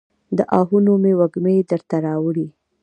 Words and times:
د 0.37 0.39
آهونو 0.59 0.93
مې 1.01 1.13
وږمې 1.19 1.55
درته 1.69 1.95
راوړي 2.05 2.47